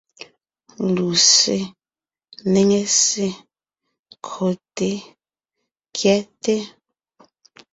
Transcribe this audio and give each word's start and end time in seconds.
Lussé, 0.95 1.57
néŋe 2.51 2.79
ssé, 2.93 3.27
kÿote, 4.25 4.89
kyɛ́te. 5.95 6.55